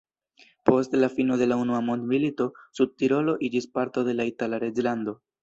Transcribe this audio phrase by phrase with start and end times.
[0.69, 2.47] Post la fino de la unua mondmilito
[2.79, 5.17] Sudtirolo iĝis parto de la Itala reĝlando.